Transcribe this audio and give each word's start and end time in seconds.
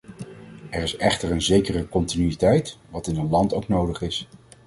Er 0.69 0.83
is 0.83 0.95
echter 0.97 1.31
een 1.31 1.41
zekere 1.41 1.89
continuïteit, 1.89 2.77
wat 2.89 3.07
in 3.07 3.15
een 3.17 3.29
land 3.29 3.53
ook 3.53 3.67
nodig 3.67 4.01
is. 4.01 4.27